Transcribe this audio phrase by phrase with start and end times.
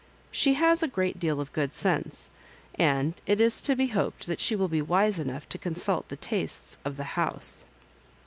[0.15, 2.31] *' She has a great deal of good sense,
[2.73, 6.15] and it is to be hoped that she will be wise enough to consult the
[6.17, 7.65] tastes of the house."